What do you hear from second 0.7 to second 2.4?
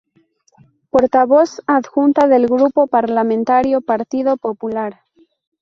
Portavoz Adjunta